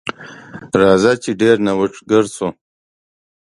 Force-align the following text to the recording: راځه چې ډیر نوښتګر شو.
راځه 0.81 1.13
چې 1.23 1.31
ډیر 1.41 1.55
نوښتګر 1.65 2.23
شو. 2.35 2.49